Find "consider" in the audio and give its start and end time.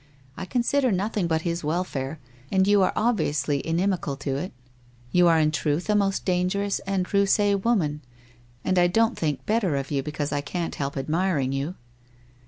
0.45-0.91